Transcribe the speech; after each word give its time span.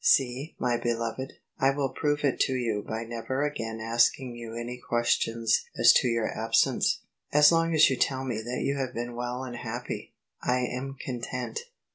See, 0.03 0.55
my 0.57 0.77
beloved, 0.77 1.33
I 1.59 1.69
will 1.75 1.89
prove 1.93 2.23
it 2.23 2.39
to 2.47 2.53
you. 2.53 2.81
by 2.87 3.03
never 3.03 3.43
again 3.45 3.79
asking 3.79 4.35
you 4.35 4.55
any 4.55 4.79
ques 4.79 5.09
tions 5.09 5.63
as 5.77 5.93
to 5.97 6.07
your 6.07 6.27
absence: 6.35 7.01
as 7.31 7.51
long 7.51 7.75
as 7.75 7.87
you 7.87 7.95
tell 7.95 8.25
me 8.25 8.41
that 8.41 8.61
you 8.63 8.77
have 8.77 8.95
been 8.95 9.15
well 9.15 9.43
and 9.43 9.57
happy, 9.57 10.15
I 10.41 10.61
am 10.65 10.95
content." 10.99 11.59